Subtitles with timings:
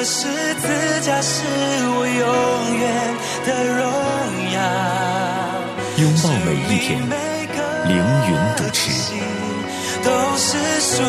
[0.00, 0.66] 的十字
[1.02, 3.84] 架是我永远的荣
[4.54, 4.58] 耀。
[5.98, 6.98] 拥抱每一天，
[7.86, 8.80] 凌云主持。
[10.02, 11.02] 都是属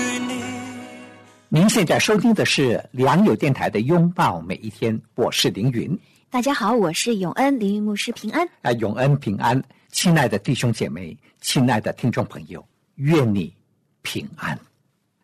[0.00, 0.42] 于你。
[1.48, 5.96] 您现在收听的是良友电台的《拥抱每一天》，我是凌云。
[6.30, 8.44] 大家好，我是永恩，凌云牧师平安。
[8.62, 12.66] 啊，永恩平安，亲爱的弟兄姐妹，亲爱的听众朋友，
[12.96, 13.54] 愿你
[14.02, 14.58] 平安。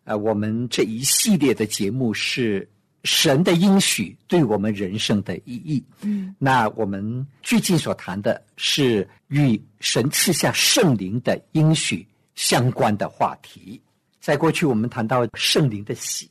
[0.05, 2.67] 呃，我们这一系列的节目是
[3.03, 5.83] 神的应许对我们人生的意义。
[6.01, 13.81] 嗯，那我们最近所谈的是与神赐下圣灵的应许相关的话题。
[14.19, 16.29] 在过去，我们谈到圣灵的喜。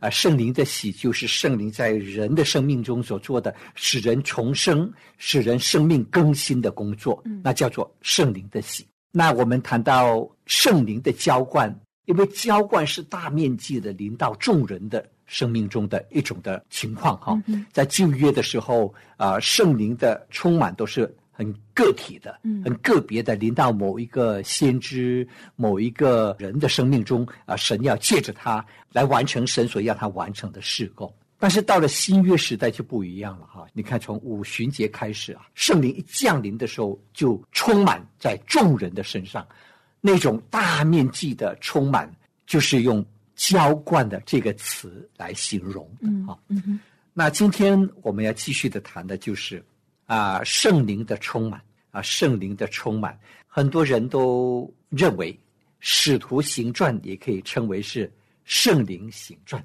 [0.00, 8.84] 啊，圣灵的喜就是圣灵在人的生命中所做的，使人重生、使人生命更新的工作，那叫做圣灵的喜。
[9.12, 11.72] 那我们谈到圣灵的浇灌，
[12.08, 17.38] 因为浇灌是大面积的临到众人的生命中的一种的情况哈。
[17.70, 31.12] 在旧约的时候，啊、圣灵的充满都是很个体的、很个别的，临到某一个先知、某一个人的生命中啊、神要借着他来完成神所要他完成的事工。
[31.40, 33.64] 但是到了新约时代就不一样了哈！
[33.72, 39.46] 你看，从五旬节开始啊，圣灵一降临的时候，就充满在众人的身上，
[40.00, 42.10] 那种大面积的充满，
[42.46, 43.04] 就是用
[43.34, 46.38] 浇灌的这个词来形容的啊。
[47.12, 49.64] 那今天我们要继续的谈的就是
[50.06, 51.60] 啊，圣灵的充满
[51.90, 55.32] 啊，圣灵的充满，很多人都认为
[55.80, 58.10] 《使徒行传》也可以称为是
[58.44, 59.62] 圣灵行传。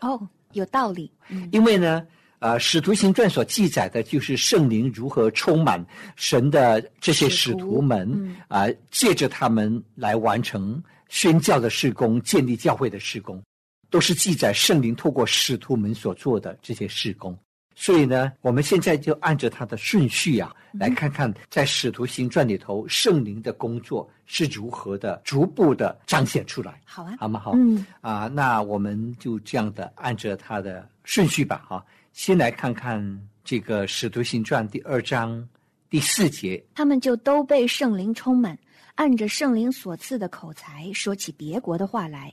[0.00, 1.10] 哦，有道理。
[1.28, 2.06] 嗯因为呢，
[2.40, 5.84] 呃，《使徒行传》所记载的就是圣灵如何充满
[6.16, 13.42] 神的这些使徒们啊、借着他们来完成宣教的事工、建立教会的事工，
[13.90, 17.38] 都是记载圣灵透过使徒们所做的这些事工。
[17.76, 26.78] 所以呢，我们现在就按照它的顺序啊，来看看在《使徒行传》里头圣灵的工作是如何的逐步的彰显出来。
[26.84, 27.40] 好啊，好吗？
[27.40, 31.84] 好，嗯啊，那我们就这样的按着它的顺序吧，哈。
[32.12, 35.44] 先来看看这个《使徒行传》第二章
[35.88, 38.56] 第四节，他们就都被圣灵充满，
[38.94, 42.32] 按着圣灵所赐的口才说起别国的话来。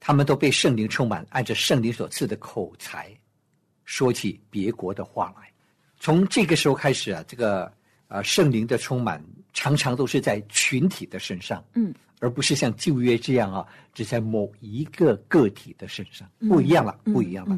[0.00, 3.16] 他们都被圣灵充满，按着圣灵所赐的口才，
[3.84, 5.48] 说起别国的话来。
[6.00, 7.72] 从这个时候开始啊，这个
[8.08, 17.56] 啊圣灵的充满常常都是在群体的身上，嗯，而不是像旧约这样啊，只在某一个个体的身上，不一样了，不一样了。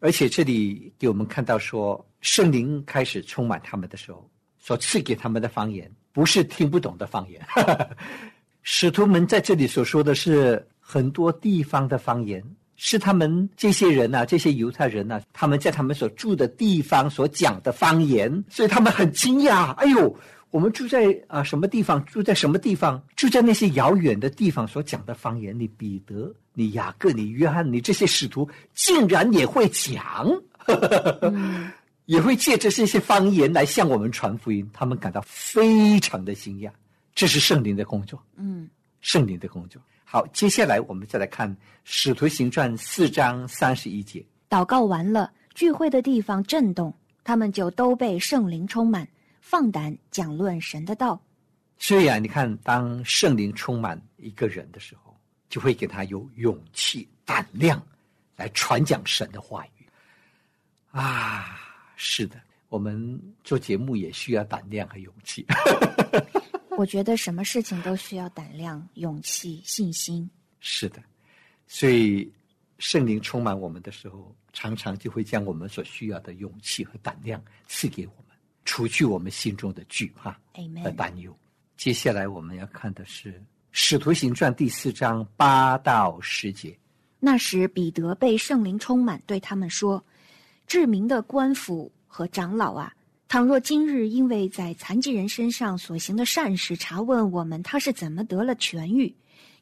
[0.00, 7.40] 而且这里给我们看到说，圣灵开始充满他们的时候，所赐给他们的方言，不是听不懂的方言。
[8.62, 12.42] 使徒们在这里所说的是很多地方的方言，
[12.76, 19.72] 是他们这些人呐、这些犹太人呐、他们在他们所住的地方所讲的方言，所以他们很惊讶。
[19.74, 20.14] 哎呦，
[20.56, 22.02] 我们住在啊、什么地方？
[22.06, 23.02] 住在什么地方？
[23.14, 30.26] 住在那些遥远的地方所讲的方言，你彼得、你雅各、你约翰、你这些使徒，竟然也会讲。
[32.06, 36.70] 也会借着这些方言来向我们传福音，他们感到非常的惊讶。
[37.14, 38.66] 这是圣灵的工作，嗯，
[39.02, 39.82] 圣灵的工作。
[40.06, 44.24] 好，接下来我们再来看《使徒行传》四章三十一节。
[44.48, 49.06] 祷告完了，聚会的地方震动，他们就都被圣灵充满，
[49.48, 51.22] 放胆讲论神的道。
[51.78, 55.16] 所以啊，你看，当圣灵充满一个人的时候，
[55.48, 57.80] 就会给他有勇气、胆量
[58.34, 59.86] 来传讲神的话语。
[60.90, 61.60] 啊，
[61.94, 65.46] 是的，我们做节目也需要胆量和勇气。
[66.76, 70.28] 我觉得什么事情都需要胆量、勇气、信心。
[70.58, 71.00] 是的，
[71.68, 72.28] 所以
[72.80, 78.25] 圣灵充满我们的时候，常常就会将我们所需要的勇气和胆量赐给我们，
[78.76, 80.38] 除去我们心中的惧怕
[80.82, 80.90] 和。
[80.90, 81.34] 担忧。
[81.78, 83.32] 接下来我们要看的是
[83.72, 86.76] 《使徒行传》第四章八到十节。
[87.18, 90.04] 那时，彼得被圣灵充满，对他们说
[90.68, 92.92] ：“至明的官府和长老啊，
[93.28, 99.14] 倘若今日因为在残疾人身上所行的善事，查问我们他是怎么得了痊愈，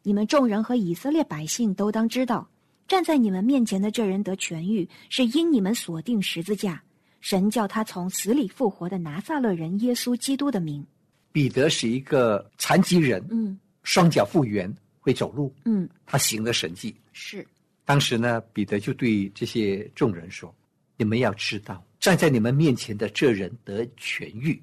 [0.03, 2.49] 你们众人和以色列百姓都当知道，
[2.89, 6.83] 站在你们面前的这人得痊愈，是因你们锁定十字架，
[7.25, 10.87] 神叫他从死里复活的拿撒勒人耶稣基督的名。
[11.33, 16.95] 彼得是一个残疾人，嗯双脚复原，会走路，嗯，他行了神迹。
[17.15, 17.47] 是，
[17.87, 20.55] 当时呢，彼得就对这些众人说
[20.99, 24.63] ：“你们要知道，站在你们面前的这人得痊愈，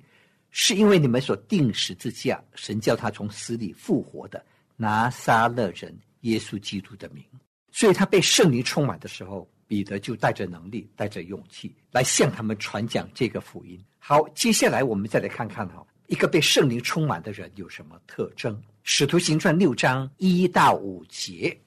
[0.52, 4.46] 是因为你们所定十字架，神叫他从死里复活的
[4.78, 7.26] 拿撒勒人耶稣基督的名。
[7.72, 13.82] 所以他被圣灵充满的时候，彼得就带着能力，带着勇气来向他们传讲这个福音。
[14.00, 18.62] 好，接下来我们再来看看哈、一个被圣灵充满的人有什么特征？
[18.84, 21.58] 使徒行传六章一到五节。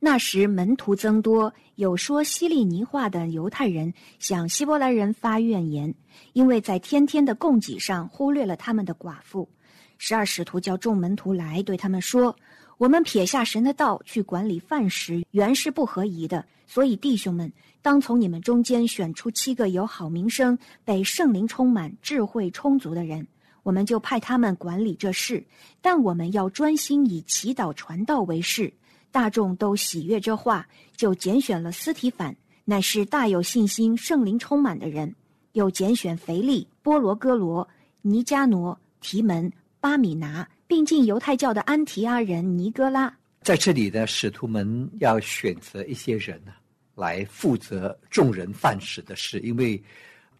[0.00, 5.94] 那时门徒增多，有说希利尼话的犹太人向希伯来人发怨言，
[6.32, 9.48] 因为在天天的供给上忽略了他们的寡妇。
[9.98, 12.34] 十二使徒叫众门徒来，对他们说
[12.80, 16.42] ：“我们撇下神的道去管理饭食，原是不合宜的。
[16.66, 23.28] 所以弟兄们，当从你们中间选出七个有好名声、被圣灵充满、智慧充足的人。”
[23.62, 25.44] 我们就派他们管理这事，
[25.82, 28.72] 但我们要专心以祈祷传道为事。
[29.10, 30.66] 大众都喜悦这话，
[30.96, 32.34] 就拣选了斯提凡，
[32.64, 35.06] 乃是大有信心、圣灵充满的人；
[35.52, 37.68] 又拣选腓力、波罗哥罗、
[38.00, 43.12] 尼加挪、提门、巴米拿，并进犹太教的安提阿人尼哥拉。
[43.42, 46.52] 在这里呢，使徒们要选择一些人呢、
[46.94, 49.82] 来负责众人饭食的事，因为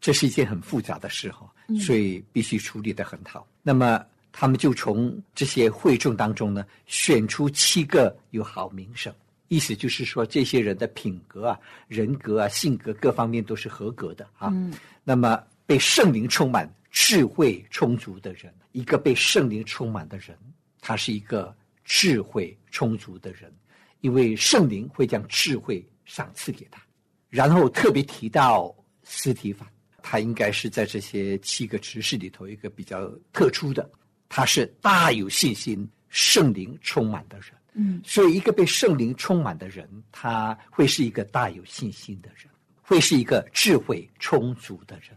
[0.00, 3.44] 这是一件很复杂的事哈、所以必须处理的很好。
[3.60, 9.12] 那么他们就从这些会众当中呢，选出七个有好名声，
[9.48, 14.48] 意思就是说这些人的品格啊、人格啊、性格各方面都是合格的啊。
[14.52, 14.72] 嗯
[15.02, 20.36] 那么被圣灵充满、智慧充足的人，一个被圣灵充满的人，
[20.80, 23.52] 他是一个智慧充足的人，
[24.00, 26.82] 因为圣灵会将智慧赏赐给他。
[27.28, 29.70] 然后特别提到斯提法，
[30.02, 33.88] 他应该是在这些七个执事里头一个比较特殊的，
[34.28, 37.48] 他是大有信心、圣灵充满的人。
[37.74, 42.48] 嗯，所以，一个被圣灵充满的人，他会是一个大有信心的人，
[42.82, 45.16] 会是一个智慧充足的人。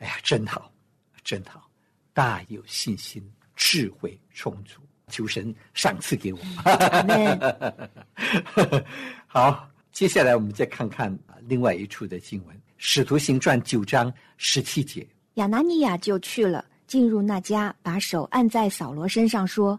[0.00, 0.70] 哎呀，真好，
[1.28, 1.68] 真好，
[2.14, 3.22] 大有信心，
[3.54, 6.38] 智慧充足，求神赏赐给我。
[6.64, 7.38] 阿门。
[9.28, 15.06] 好，接下来我们再看看另外一处的经文，《使徒行传》九章十七节。
[15.34, 19.78] 亚拿尼亚就去了，进入那家，把手按在扫罗身上，说：“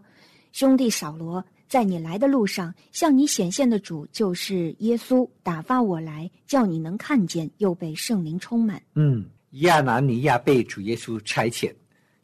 [0.54, 8.80] 兄弟扫罗，在你来的路上，向你显现的主就是耶稣，打发我来，叫你能看见，又被圣灵充满。
[8.94, 11.74] 嗯，亚拿尼亚被主耶稣差遣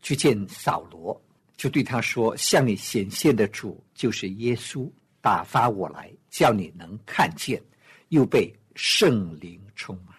[0.00, 1.20] 去见扫罗，
[1.56, 4.90] 就对他说：“向你显现的主就是耶稣，
[5.20, 7.60] 打发我来，叫你能看见，
[8.10, 10.14] 又被圣灵充满。”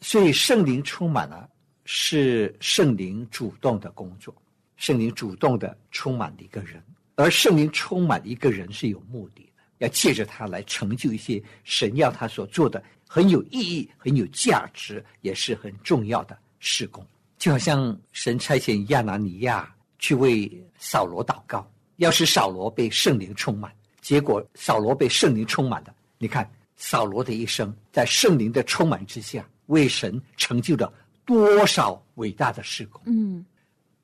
[0.00, 1.48] 所以圣灵充满了，
[1.84, 4.34] 是圣灵主动的工作，
[4.76, 6.82] 圣灵主动的充满了一个人，
[7.14, 9.51] 而圣灵充满一个人是有目的的，
[9.82, 17.04] 要借着他来成就一些神要他所做的很有意义、很有价值，也是很重要的事工。
[17.36, 19.68] 就好像神差遣亚拿尼亚
[19.98, 25.92] 去为扫罗祷告，要使扫罗被圣灵充满，结果扫罗被圣灵充满的。
[26.18, 30.92] 你看扫罗的一生在圣灵的充满之下，为神成就了
[31.24, 33.02] 多少伟大的事工。
[33.06, 33.44] 嗯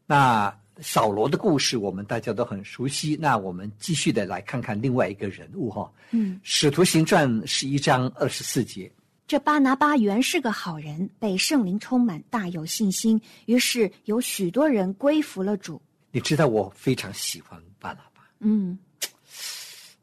[0.07, 8.91] 那扫罗的故事我们大家都很熟悉，那我们继续的来看看另外一个人物哈，嗯，《使徒行传》十一章二十四节。
[9.27, 15.81] 这巴拿巴原是个好人，被圣灵充满，大有信心，于是有许多人归服了主。
[16.13, 18.79] 你知道我非常喜欢巴拿巴，嗯，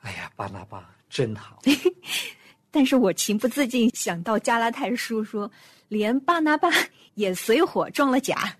[0.01, 1.59] 哎呀，巴拿巴真好。
[2.69, 5.49] 但是我情不自禁想到加拉太书说，
[5.87, 6.69] 连巴拿巴
[7.13, 8.55] 也随火中了甲。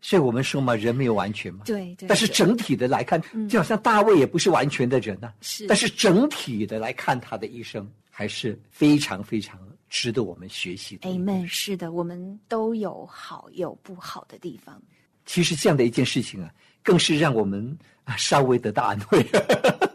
[0.00, 1.60] 所以我们说嘛，人没有完全嘛。
[1.64, 11.08] 对对但是整体的来看，就好像大卫也不是完全的人呐、是但是整体的来看，他的一生还是非常非常值得我们学习的。
[11.08, 14.80] Amen，是的，我们都有好有不好的地方。
[15.26, 16.50] 其实这样的一件事情啊，
[16.82, 19.22] 更是让我们啊稍微得到安慰，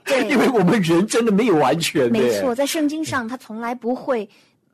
[0.05, 2.09] 对 因为我们人真的没有完全。
[2.11, 4.29] 没错，在圣经上，他从来不会，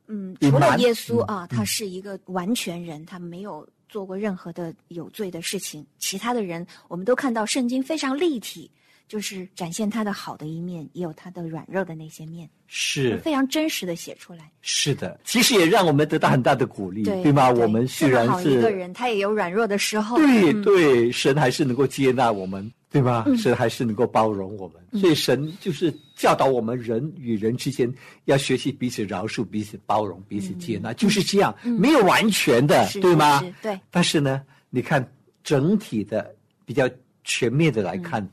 [0.08, 5.86] 嗯，除了耶稣啊，他是一个完全人，他没有做过任何的有罪的事情。
[6.00, 8.72] 其他的人，我们都看到圣经非常立体，
[9.12, 14.50] 就是展现他的好的一面，也有他的软弱的那些面，是非常真实的写出来。
[14.62, 17.52] 是的，其实也让我们得到很大的鼓励，对对吗？
[17.52, 20.16] 对我们虽然是好一个人，他也有软弱的时候。
[20.16, 23.26] 对嗯对，神还是能够接纳我们，对吧？
[23.38, 33.44] 神还是能够包容我们，所以神就是教导我们人与人之间要学习彼此饶恕、彼此包容、彼此接纳，就是这样，没有完全的，对吗？
[33.62, 35.06] 对，但是呢，你看
[35.44, 36.34] 整体的
[36.66, 36.90] 比较
[37.26, 38.26] 全面的来看，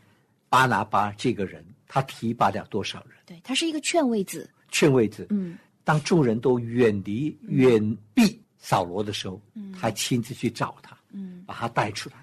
[0.48, 3.18] 巴拿巴这个人，他提拔了多少人？
[3.26, 4.48] 对他是一个劝慰子。
[4.70, 5.26] 劝慰子。
[5.30, 9.40] 嗯，当众人都远离、远避扫罗的时候，
[9.78, 12.16] 他亲自去找他，嗯把他带出来。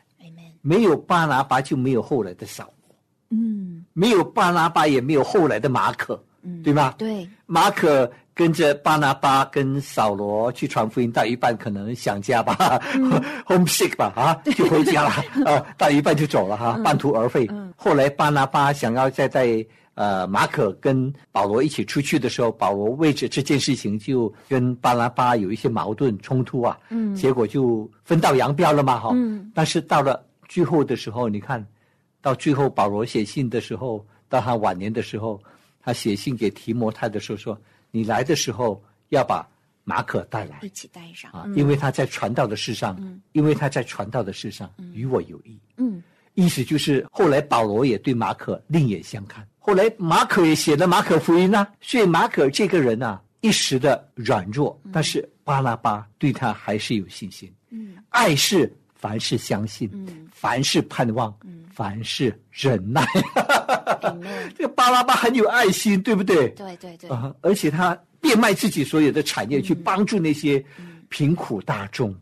[0.62, 2.96] 没有巴拿巴，就没有后来的扫罗；
[3.30, 6.96] 嗯没有巴拿巴，也没有后来的马可，嗯，对吧？
[6.98, 15.10] 对，马可跟着巴拿巴跟扫罗去传福音，到一半可能想家吧、h o m e s i c k 吧，啊，就回家了，
[15.50, 17.50] 啊，到一半就走了哈，半途而废。
[17.78, 19.48] 后来巴拿巴想要再带
[19.94, 27.16] 呃马可跟保罗一起出去的时候，保罗为着这件事情就跟巴拿巴有一些矛盾冲突啊，嗯。
[27.16, 29.50] 结果就分道扬镳了嘛，哈、嗯。
[29.56, 31.66] 但是到了最后的时候，你看
[32.22, 35.40] 到最后保罗写信的时候，到他晚年的时候，
[35.82, 37.58] 他写信给提摩太的时候说
[37.96, 39.48] ：“你来的时候要把
[39.86, 40.60] 马可带来。
[40.62, 41.32] 一起带上。
[41.32, 41.56] 啊，嗯。
[41.56, 45.58] 因为他在传道的事上，因为他在传道的事上与我有益。
[45.78, 46.04] 嗯。
[46.34, 57.50] 意思就是后来保罗也对马可另眼相看，后来马可也写了马可福音啊，所以马可这个人啊，一时的软弱，但是巴拉巴对他还是有信心。
[57.70, 57.96] 嗯。
[58.10, 58.70] 爱是
[59.06, 61.32] 凡事相信，嗯凡事盼望，
[61.72, 63.06] 凡事忍耐。
[64.58, 66.50] 这个巴拉巴很有爱心，对不对？
[66.50, 70.64] 对对对，啊，而且他变卖自己所有的产业去帮助那些
[71.10, 72.16] 贫苦大众，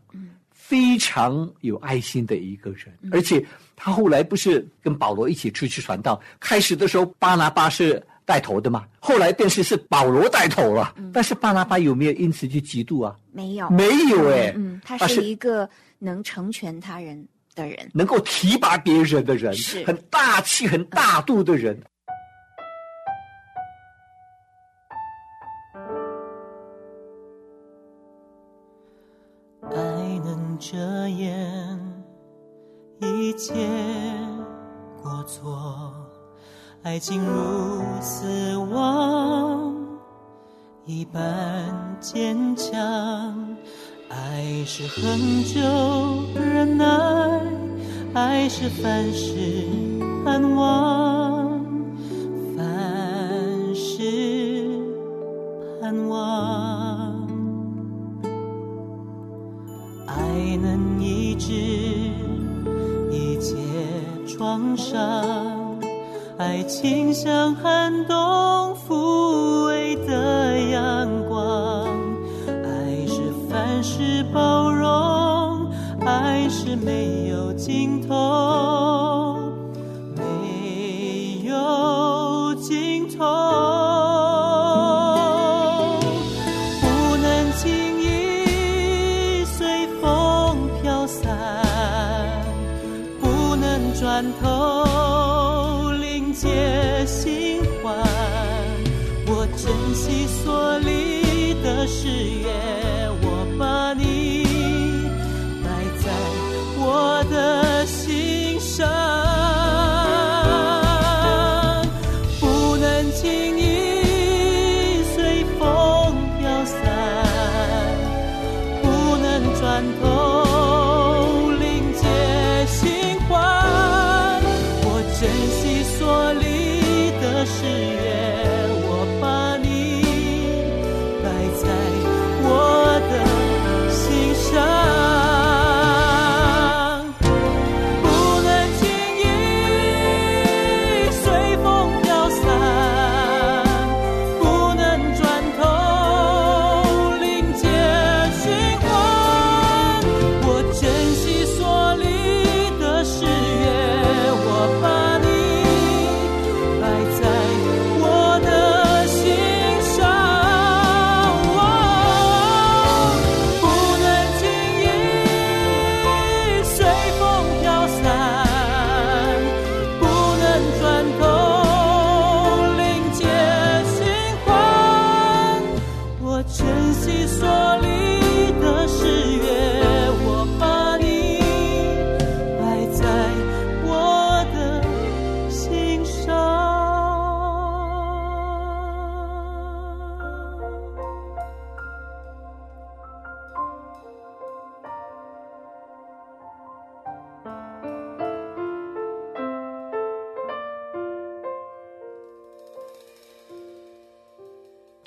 [0.52, 2.94] 非常有爱心的一个人。
[3.10, 3.42] 而且
[3.74, 10.94] 他后来不是跟保罗一起出去传道，开始的时候巴拿巴是带头的嘛，后来便是是保罗带头了。
[11.14, 13.16] 但是巴拿巴有没有因此去嫉妒啊？
[13.32, 15.68] 没有，没有哎、嗯，他他是一个
[16.04, 17.90] 能成全他人的人。
[17.94, 21.82] 能够提拔别人的人，是很大气、很大度的人。
[29.62, 29.76] 爱
[30.24, 32.04] 能遮掩
[33.00, 33.54] 一切
[35.02, 35.92] 过错，
[36.82, 39.74] 爱情如死亡
[40.84, 43.56] 一般坚强。
[44.16, 45.60] 爱是恒久
[46.34, 46.86] 忍耐，
[48.14, 49.34] 爱是凡事
[50.24, 51.60] 盼望，
[52.56, 54.64] 凡事
[55.80, 57.28] 盼望。
[60.06, 61.52] 爱能医治
[63.10, 63.56] 一切
[64.26, 65.78] 创伤，
[66.38, 68.16] 爱情像寒冬
[77.04, 78.83] 没有尽头，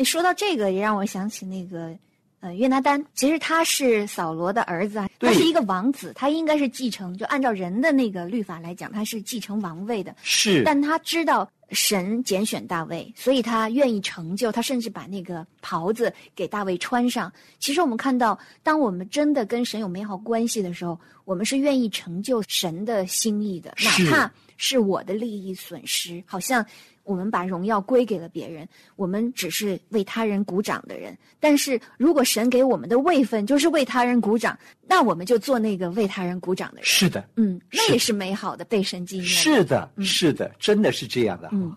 [0.04, 1.96] 说到这个，也让我想起那个
[2.40, 10.16] 呃约拿丹，其实他是扫罗的儿子啊，他是一个王子，他应该是继承，就按照人的那个律法来讲，他是继承王位的。
[10.22, 17.32] 是，但他知道神拣选大卫，所以他愿意成就，他甚至把那个袍子给大卫穿上。
[17.60, 26.66] 其实我们看到，当我们真的跟神有美好关系的时候，我们是愿意成就神的心意的，哪怕是我的利益损失，好像。
[27.08, 31.18] 我们把荣耀归给了别人，我们只是为他人鼓掌的人。
[31.40, 36.84] 但是如果神给我们的位分就是为他人鼓掌，那我们就做那个为他人鼓掌的人。
[36.86, 39.28] 是的，嗯，那也是美好的，被神纪念。
[39.28, 41.50] 是的，是的，真的是这样的。
[41.54, 41.74] 嗯，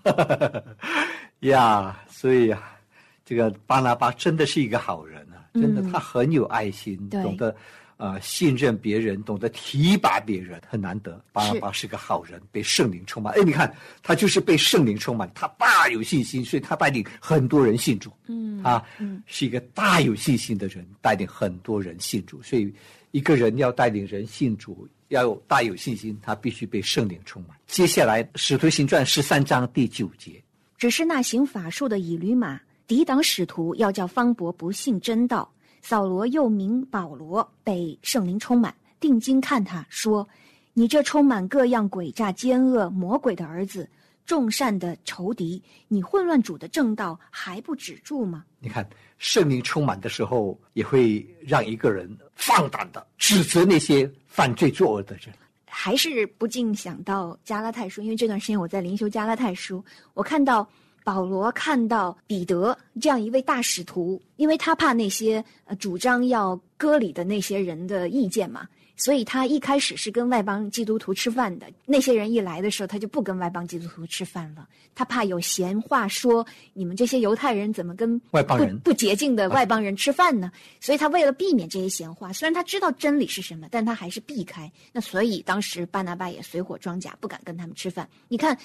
[1.49, 2.77] 呀，所以啊，
[3.25, 7.55] 这个巴拿巴真的是一个好人啊，真的，他很有爱心，对懂得
[8.01, 11.23] 呃信任别人，懂得提拔别人，很难得。
[11.33, 13.33] 巴拿巴是个好人，被圣灵充满。
[13.35, 18.11] 哎，你看他就是被圣灵充满，他大有信心，所以他带领很多人信主。
[18.27, 18.83] 嗯，他
[19.27, 22.43] 是一个大有信心的人，带领很多人信主。
[22.43, 22.75] 所以
[23.11, 24.89] 一个人要带领人信主。
[25.09, 27.59] 要有大有信心，他必须被圣灵充满。
[27.67, 30.41] 接下来，《使徒行传》十三章第九节，
[30.79, 35.53] 只是那行法术的以驴马抵挡使徒，要叫方伯不信真道。
[35.83, 40.29] 扫罗又名保罗，被圣灵充满，定睛看他说
[40.75, 43.89] ：“你这充满各样诡诈奸恶魔鬼的儿子，
[44.27, 55.35] 众善的仇敌，你混乱主的正道还不止住吗？”你看，圣灵充满的时候，也会让一个人放胆的指责那些犯罪作恶的人。
[55.73, 59.83] 还是不禁想到加拉太书，因为这段时间我在灵修加拉太书，
[60.15, 60.69] 我看到
[61.03, 71.67] 保罗看到彼得这样一位大使徒，因为他怕那些呃主张要割礼的那些人的意见嘛，所以他一开始是跟外邦基督徒吃饭的。
[71.87, 80.53] 那些人一来的时候，他就不跟外邦基督徒吃饭了，他怕有闲话说你们这些犹太人怎么跟外邦人不不洁净的外邦人吃饭呢？
[80.81, 84.71] 所以他为了避免这些闲话，虽然他知道真理是什么，但他还是避开。
[84.93, 88.09] 那所以当时巴拿巴也随火装甲，不敢跟他们吃饭。
[88.29, 88.57] 你看。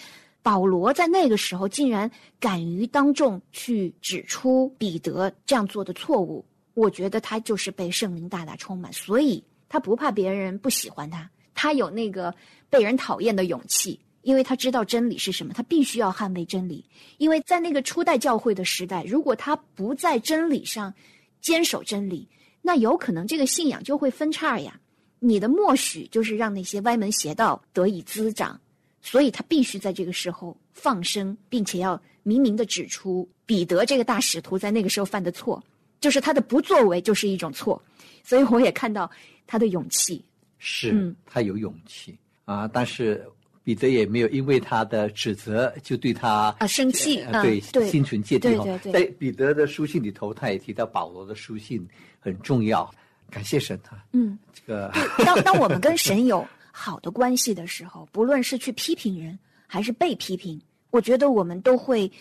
[0.46, 12.32] 保罗在那个时候竟然敢于当众去指出彼得这样做的错误，我觉得他就是被圣灵大大充满，所以他不怕别人不喜欢他，他有那个
[12.70, 16.86] 被人讨厌的勇气，因为他知道真理是什么，他必须要捍卫真理。
[17.18, 20.94] 因为在那个初代教会的时代，如果他不在真理上
[21.42, 22.30] 坚守真理，
[22.62, 24.80] 那有可能这个信仰就会分叉呀。
[25.18, 28.62] 你的默许就是让那些歪门邪道得以滋长。
[29.06, 35.64] 所以他必须在这个时候放生，并且要明明的指出彼得这个大使徒在那个时候犯的错，
[36.02, 37.80] 就是他的不作为就是一种错。
[38.24, 39.10] 所以我也看到
[39.46, 40.26] 他的勇气，
[40.58, 41.16] 是、嗯。
[41.24, 42.18] 他有勇气。
[42.46, 43.24] 啊，但是
[43.64, 48.48] 彼得也没有因为他的指责就对他啊生气对对心存芥蒂。
[48.56, 48.92] 哦对对对。
[48.92, 51.88] 在彼得的书信里头，他也提到保罗的书信
[52.20, 52.92] 很重要，
[53.30, 54.92] 感谢神他嗯，这个
[55.24, 56.44] 当当我们跟神有
[56.78, 60.62] 好的关系的时候，不论是去批评人还是被批评，
[60.92, 62.12] 我觉得我们都会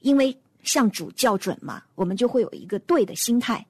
[0.00, 3.64] 因为向主校准嘛，我们就会有一个对的心态。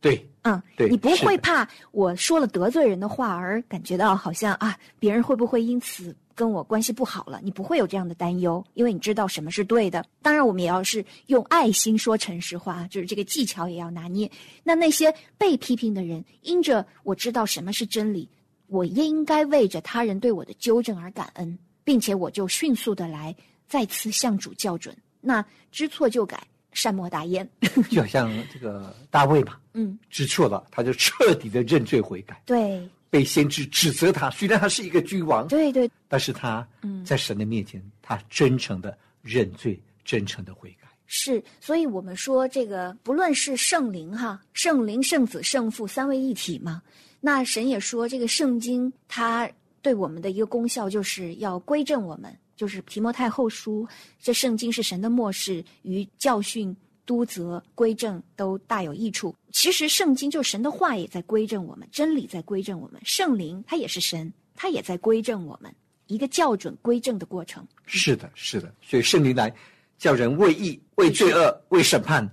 [0.00, 7.40] 对嗯，对你不会怕我说了得罪人的话而感觉到好像啊，别人会不会因此跟我关系不好了？
[7.42, 10.04] 你不会有这样的担忧，因为你知道什么是对的。
[10.22, 14.30] 当然，我们也要是用爱心说诚实话，就是这个技巧也要拿捏。
[14.62, 18.28] 那那些被批评的人，因着我知道什么是真理，
[18.68, 23.34] 我应该为着他人对我的纠正而感恩，并且我就迅速的来
[23.66, 24.96] 再次向主校准。
[25.20, 27.48] 那知错就改，善莫大焉。
[27.90, 32.40] 就好像这个大卫吧，嗯，知错了，他就彻底的认罪悔改。
[32.46, 40.86] 对被先知指责他，虽然他是一个君王，对对，但是他嗯在神的面前，他真诚的认罪，真诚的悔改。
[41.06, 46.82] 是，所以我们说这个不论是圣灵哈，圣灵、圣子、圣父三位一体嘛。
[47.20, 49.50] 那神也说，这个圣经它
[49.82, 53.86] 对我们的一个功效就是要归正我们，就是提摩太后书，
[54.20, 59.34] 这圣经是神的末世，与教训、督责、归正都大有益处。
[59.52, 65.74] 其实圣经就是神的话也在归正我们，真理在归正我们，圣灵它也是神，它也在归正我们，
[66.06, 67.66] 一个校准归正的过程。
[67.86, 68.72] 是的，是的。
[68.82, 69.52] 所以圣灵来
[69.98, 72.28] 叫人为义、为罪恶、为审判，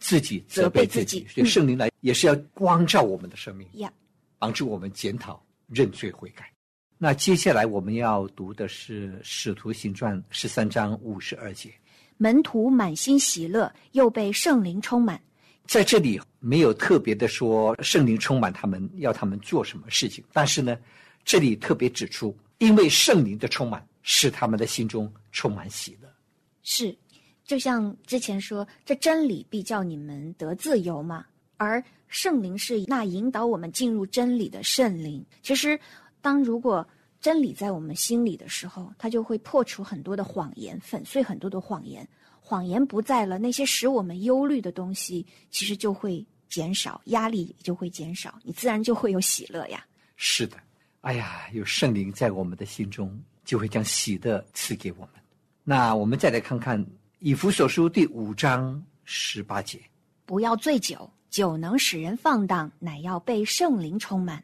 [0.00, 1.24] 自己责备自己。
[1.28, 3.92] 所以圣灵来也是要光照我们的生命，呀、
[4.44, 6.52] 帮助我们检讨、认罪悔改。
[6.98, 11.72] 那接下来我们要读的是《使徒行传》十三章五十二节。
[12.18, 15.18] 门徒满心喜乐，又被圣灵充满。
[15.64, 20.76] 在这里没有特别的说圣灵充满他们，要他们做什么事情，但是呢，
[21.24, 26.08] 这里特别指出，因为圣灵的充满，使他们的心中充满喜乐。
[26.62, 26.94] 是，
[27.46, 31.24] 就像之前说，这真理必叫你们得自由嘛。
[31.56, 35.24] 而圣灵是那引导我们进入真理的圣灵。
[35.42, 35.78] 其实，
[36.20, 36.86] 当如果
[37.20, 42.06] 真理在我们心里的时候，它就会破除很多的谎言，粉碎很多的谎言。
[42.40, 49.82] 谎言不在了，那些使我们忧虑的东西，其实就会减少，压力也就会减少，你自然就会有喜乐呀。
[50.16, 50.58] 是的，
[51.00, 55.10] 哎呀，有圣灵在我们的心中，就会将喜乐赐给我们。
[55.62, 56.84] 那我们再来看看
[57.20, 59.80] 以弗所书第五章十八节：
[60.26, 64.40] 不要醉酒，酒能使人放荡，乃要被圣灵充满。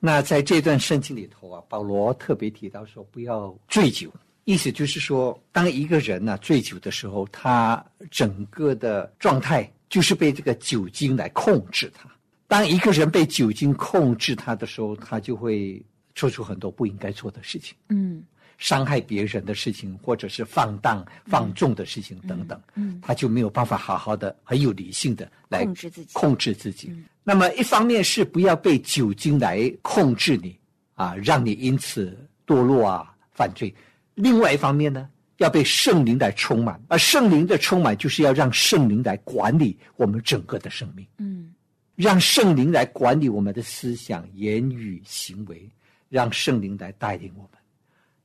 [0.00, 4.12] 那在这段圣经里头啊，保罗特别提到说，不要醉酒。
[4.42, 12.10] 意思就是说，当一个人呢醉酒的时候，他整个的状态就是被这个酒精来控制他。
[12.48, 15.80] 当一个人被酒精控制他的时候，他就会
[16.16, 18.24] 做出很多不应该做的事情，嗯，
[18.58, 26.10] 伤害别人的事情，或者是放荡放纵的事情等等，嗯，他就没有办法好好的、很有理性的来控制自己。
[26.12, 26.92] 控制自己。
[27.22, 30.58] 那么一方面是不要被酒精来控制你
[30.94, 33.74] 啊，让你因此堕落啊、犯罪。
[34.14, 41.52] 另外一方面呢，要被圣灵来充满，而圣灵的充满就是要让圣灵来管理我们整个的生命，嗯，
[41.96, 45.68] 让圣灵来管理我们的思想、言语、行为，
[46.08, 47.50] 让圣灵来带领我们，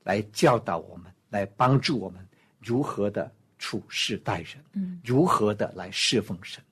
[0.10, 2.19] 来教导我们，来帮助我们
[2.60, 6.63] 如何的处事待人，嗯，如何的来侍奉神。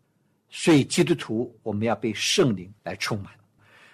[0.49, 3.31] 所以基督徒我们要被圣灵来充满，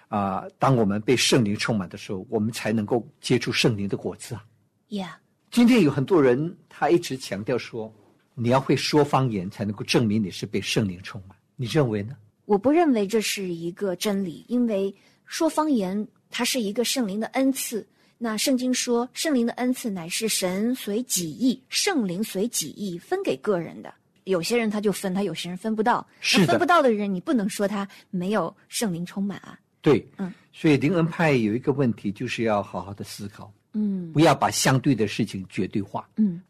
[0.08, 4.42] 啊、当我们被圣灵充满的时候，我们才能够结出圣灵的果子啊。
[4.88, 5.12] Yeah，
[5.50, 7.92] 今天有很多人，他一直强调说，
[8.34, 11.36] 你要会说方言才能够证明你是被圣灵充满。
[11.54, 12.16] 你认为呢？
[12.46, 14.94] 我不认为这是一个真理，因为
[15.26, 17.86] 说方言它是一个圣灵的恩赐。
[18.16, 23.92] 那圣经说，圣灵的恩赐乃是神随己意，圣灵随己意分给个人的。
[24.24, 26.06] 有些人他就分，他有些人分不到。
[26.36, 29.58] 那分不到的人，你不能说他没有圣灵充满啊。
[29.82, 36.08] 对，嗯，所以灵恩派有一个问题，就是要好好的思考，嗯不要把相对的事情绝对化。
[36.16, 36.40] 嗯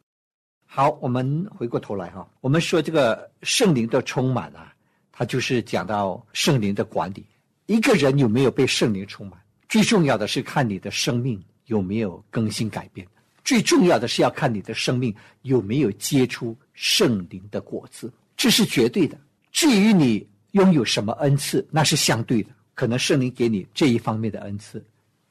[0.66, 4.72] 好，我们回过头来哈，我们说这个圣灵的充满啊，
[5.10, 7.26] 它就是讲到圣灵的管理。
[7.66, 13.06] 一个人有没有被圣灵充满，最重要的是看你的生命有没有更新改变。
[13.44, 19.18] 最重要的是要看你的生命有没有结出圣灵的果子，这是绝对的。
[19.52, 24.82] 至于你拥有什么恩赐，那是相对的，可能圣灵给你这一方面的恩赐，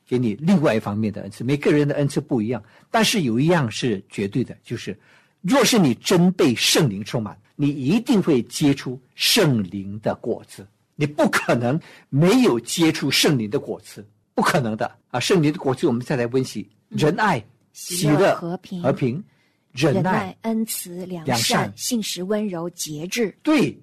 [0.07, 4.95] 给你另外一方面的恩赐，每个人的恩赐不一样，但是有一样是绝对的，就是
[5.41, 15.19] 若是你真被圣灵充满，你一定会结出圣灵的果子，你不可能没有结出圣灵的果子，不可能的啊！
[15.19, 19.23] 圣灵的果子，我们再来温习：仁爱、喜乐、和平和平、
[19.71, 23.35] 忍耐恩慈、良良善信实、温柔、节制。
[23.43, 23.77] 对，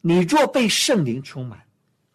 [0.00, 1.60] 你若被圣灵充满，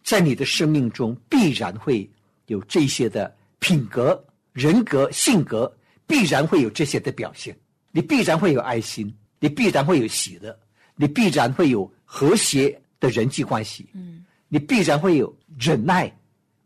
[0.04, 2.10] 在你的生命中必然会
[2.48, 4.22] 有这些的品格、
[4.54, 5.74] 人格、性格，
[6.06, 7.58] 必然会有这些的表现。
[7.92, 10.58] 你必然会有爱心，你必然会有喜乐，
[10.96, 16.14] 你必然会有和谐的人际关系，嗯你必然会有忍耐、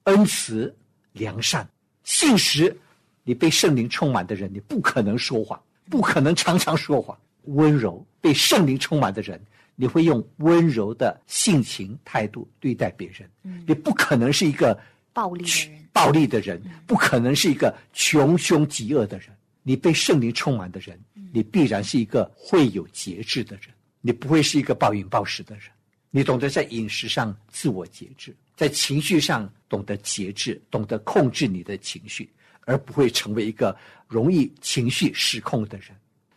[0.05, 0.75] 恩慈、
[1.15, 1.67] 良善、
[2.03, 2.75] 信实。
[3.23, 7.17] 你被圣灵充满的人，你不可能说谎，不可能常常说谎。
[7.45, 9.43] 温柔，被圣灵充满的人，
[9.75, 13.27] 你会用温柔的性情态度对待别人。
[13.65, 14.79] 你不可能是一个
[15.11, 19.29] 暴力的人暴力的人，不可能是一个穷凶极恶的人。
[19.63, 20.99] 你被圣灵充满的人，
[21.33, 25.65] 你必然是一个会有节制的人，你不会是一个暴饮暴食的人。
[26.11, 33.75] 你懂得在饮食上自我节制，在情绪上懂得节制，懂得控制你的情绪，而不会成为一个
[34.07, 35.89] 容易情绪失控的人。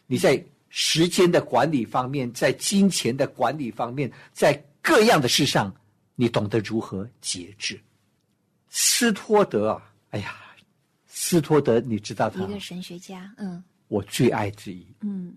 [0.07, 4.53] 你在时间的管理方面，在金钱的管理方面，在
[4.83, 5.75] 各样的事上，
[6.15, 7.79] 你懂得如何节制。
[8.69, 10.35] 斯托德啊，哎呀，
[11.07, 14.87] 斯托德，你知道他一个神学家，嗯我最爱之一。
[15.01, 15.35] 嗯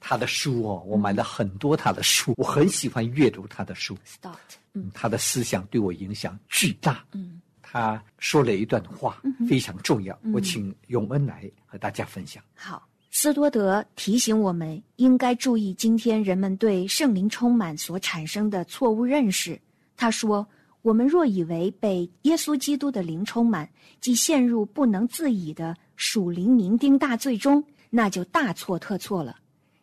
[0.00, 3.96] 他的书哦，我买了很多他的书，我很喜欢阅读他的书。
[4.06, 4.36] ，Stott，
[4.74, 7.04] 嗯他的思想对我影响巨大。
[7.12, 12.42] 嗯他说了一段话，非常重要，我请永恩来和大家分享。
[12.54, 19.60] 好，斯多德提醒我们应该注意今天人们对圣灵充满所产生的错误认识。
[19.98, 20.46] 他说
[20.80, 23.68] ：“我们若以为被耶稣基督的灵充满，
[24.00, 29.36] 即陷入不能自已的属灵酩酊大醉中，那就大错特错了。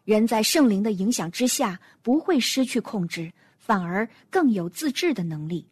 [0.06, 5.68] 人在圣灵的影响之下，不会失去控制，反而更有自制的能力。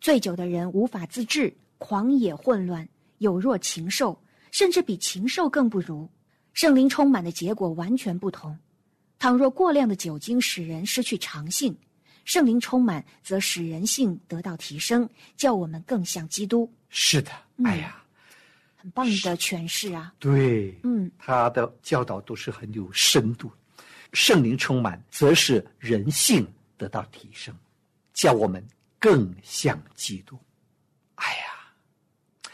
[0.00, 4.16] 醉酒的人无法自制，狂野混乱，有若禽兽，
[4.52, 6.08] 甚至比禽兽更不如。
[6.52, 8.56] 圣灵充满的结果完全不同。
[9.18, 11.76] 倘若过量的酒精使人失去常性，
[12.24, 16.72] 圣灵充满则使人性得到提升，叫我们更像基督。
[16.88, 17.32] 是的，
[17.64, 18.00] 哎呀，
[18.76, 20.14] 很棒的诠释啊！
[20.20, 23.50] 对，嗯，他的教导都是很有深度。
[24.12, 26.46] 圣灵充满，则是人性
[26.76, 27.54] 得到提升，
[28.12, 28.62] 叫我们
[28.98, 30.38] 更像基督。
[31.14, 32.50] 哎呀，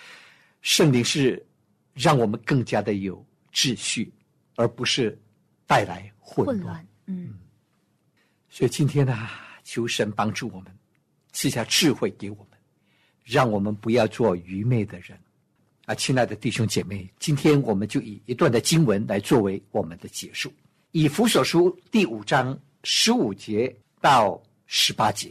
[0.62, 1.44] 圣灵是
[1.94, 4.12] 让我们更加的有秩序，
[4.55, 5.18] 而不是
[5.66, 6.59] 带来混乱。
[6.59, 7.38] 混乱，嗯，
[8.49, 9.29] 所以今天呢，
[9.64, 10.73] 求神帮助我们，
[11.33, 12.59] 赐下智慧给我们，
[13.25, 15.18] 让我们不要做愚昧的人。
[15.87, 20.53] 啊，亲爱的弟兄姐妹，今天我们就以一段的经文来作为我们的结束。
[20.92, 25.31] 以弗所书第五章十五节到十八节，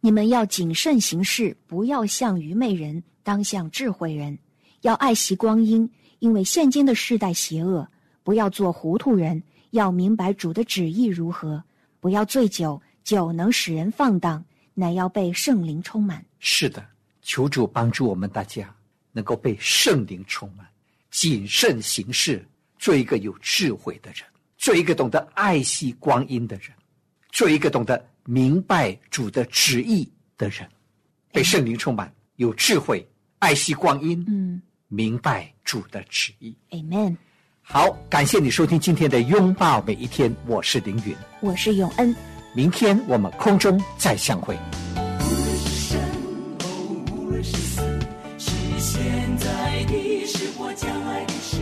[0.00, 4.38] 你们要谨慎行事，不要像愚昧人，当像智慧人。
[4.80, 7.86] 要爱惜光阴，因为现今的世代邪恶。
[8.22, 11.62] 不要做糊涂人，要明白主的旨意如何。
[12.00, 16.24] 不要醉酒，酒能使人放荡，乃要被圣灵充满。
[16.38, 16.82] 是的，
[17.20, 18.74] 求主帮助我们大家
[19.12, 20.66] 能够被圣灵充满，
[21.10, 22.42] 谨慎行事，
[22.78, 24.24] 做一个有智慧的人，
[24.64, 26.70] 做一个懂得爱惜光阴的人，
[27.30, 30.66] 做一个懂得明白主的旨意的人，
[31.30, 33.06] 被圣灵充满，有智慧，
[33.40, 36.56] 爱惜光阴，嗯明白主的旨意。
[36.70, 37.14] ，Amen。
[37.60, 42.16] 好，感谢你收听今天的拥抱每一天，我是凌云，我是永恩，
[42.54, 44.56] 明天我们空中再相会。
[44.96, 46.00] 无论是生，
[46.60, 47.82] 哦，无论是死，
[48.38, 51.58] 是现在的是我将来的事，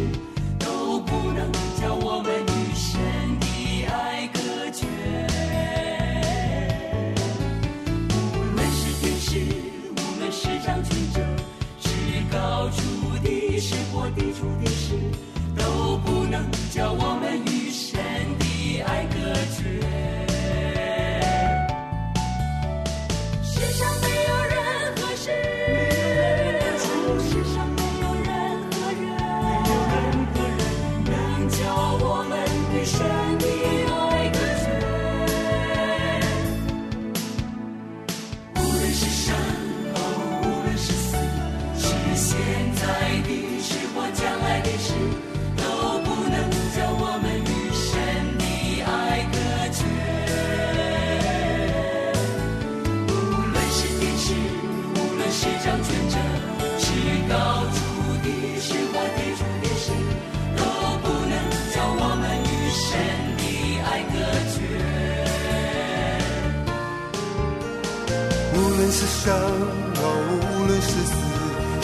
[69.22, 70.02] 生，哦，
[70.34, 71.14] 无论是死，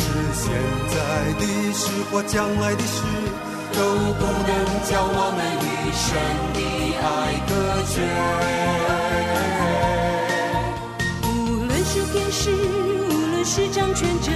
[0.03, 0.51] 是现
[0.91, 0.99] 在
[1.39, 2.99] 的事或将来的事，
[3.75, 3.79] 都
[4.19, 4.51] 不能
[4.91, 6.09] 叫我们一生
[6.53, 6.59] 的
[6.99, 7.07] 爱
[7.47, 7.51] 隔
[7.87, 7.95] 绝。
[11.29, 14.33] 无论是天使，无论是掌权者，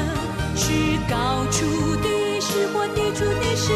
[0.55, 0.71] 是
[1.11, 2.07] 高处的
[2.41, 3.75] 事或低处的事，